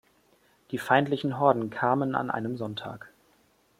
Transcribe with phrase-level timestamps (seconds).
[0.71, 3.11] Die feindlichen Horden kamen an einem Sonntag.